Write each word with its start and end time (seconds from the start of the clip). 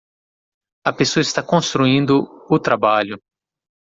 A 0.87 0.91
pessoa 0.91 1.21
está 1.21 1.43
construindo 1.43 2.23
o 2.49 2.57
trabalho. 2.59 3.21